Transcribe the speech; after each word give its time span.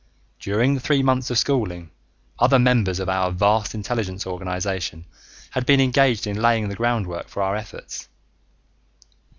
During 0.39 0.73
the 0.73 0.79
three 0.79 1.03
months 1.03 1.29
of 1.29 1.37
schooling, 1.37 1.91
other 2.39 2.57
members 2.57 2.99
of 2.99 3.07
our 3.07 3.29
vast 3.31 3.75
intelligence 3.75 4.25
organization 4.25 5.05
had 5.51 5.63
been 5.67 5.79
engaged 5.79 6.25
in 6.25 6.41
laying 6.41 6.69
the 6.69 6.75
groundwork 6.75 7.27
for 7.27 7.43
our 7.43 7.55
efforts. 7.55 8.09